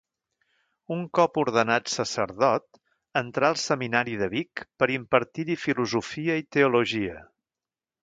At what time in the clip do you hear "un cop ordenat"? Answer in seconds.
0.95-1.91